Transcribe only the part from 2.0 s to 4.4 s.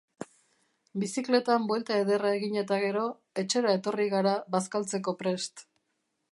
ederra egin eta gero, etxera etorri gara